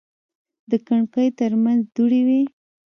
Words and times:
د 0.69 0.71
کړکۍ 0.85 1.27
ترمنځ 1.39 1.81
دوړې 1.95 2.21
وې. 2.27 2.41